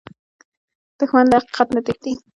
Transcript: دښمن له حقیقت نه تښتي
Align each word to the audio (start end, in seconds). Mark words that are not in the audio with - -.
دښمن 0.97 1.25
له 1.31 1.35
حقیقت 1.41 1.67
نه 1.75 1.81
تښتي 1.85 2.13